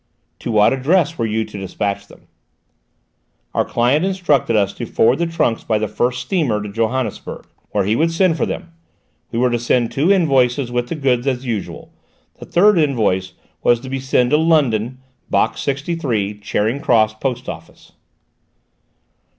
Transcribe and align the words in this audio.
"To 0.39 0.51
what 0.51 0.73
address 0.73 1.15
were 1.19 1.27
you 1.27 1.45
to 1.45 1.59
despatch 1.59 2.07
them?" 2.07 2.21
"Our 3.53 3.63
client 3.63 4.03
instructed 4.03 4.55
us 4.55 4.73
to 4.73 4.87
forward 4.87 5.19
the 5.19 5.27
trunks 5.27 5.63
by 5.63 5.77
the 5.77 5.87
first 5.87 6.21
steamer 6.23 6.59
to 6.59 6.69
Johannesburg, 6.71 7.45
where 7.69 7.83
he 7.83 7.95
would 7.95 8.09
send 8.11 8.35
for 8.35 8.47
them; 8.47 8.71
we 9.31 9.37
were 9.37 9.51
to 9.51 9.59
send 9.59 9.91
two 9.91 10.11
invoices 10.11 10.71
with 10.71 10.89
the 10.89 10.95
goods 10.95 11.27
as 11.27 11.45
usual; 11.45 11.93
the 12.39 12.47
third 12.47 12.79
invoice 12.79 13.33
was 13.61 13.79
to 13.81 13.89
be 13.91 13.99
sent 13.99 14.31
to 14.31 14.37
London, 14.37 14.97
Box 15.29 15.61
63, 15.61 16.39
Charing 16.39 16.79
Cross 16.79 17.13
Post 17.19 17.47
Office." 17.47 17.91